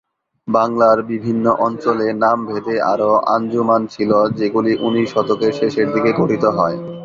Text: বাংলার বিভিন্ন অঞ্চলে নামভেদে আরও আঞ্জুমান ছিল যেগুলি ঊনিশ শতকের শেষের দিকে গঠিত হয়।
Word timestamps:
বাংলার 0.47 0.97
বিভিন্ন 1.11 1.45
অঞ্চলে 1.59 2.07
নামভেদে 2.21 2.75
আরও 2.91 3.11
আঞ্জুমান 3.31 3.81
ছিল 3.93 4.11
যেগুলি 4.37 4.71
ঊনিশ 4.81 5.07
শতকের 5.13 5.51
শেষের 5.59 5.87
দিকে 5.93 6.11
গঠিত 6.19 6.43
হয়। 6.57 6.77